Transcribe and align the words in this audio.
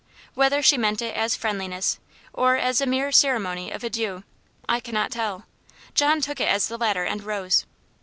Whether 0.33 0.63
she 0.63 0.79
meant 0.79 1.03
it 1.03 1.15
as 1.15 1.35
friendliness, 1.35 1.99
or 2.33 2.55
as 2.57 2.81
a 2.81 2.87
mere 2.87 3.11
ceremony 3.11 3.69
of 3.69 3.83
adieu, 3.83 4.23
I 4.67 4.79
cannot 4.79 5.11
tell. 5.11 5.45
John 5.93 6.21
took 6.21 6.39
it 6.41 6.47
as 6.49 6.67
the 6.69 6.77
latter, 6.79 7.03
and 7.03 7.21
rose. 7.21 7.67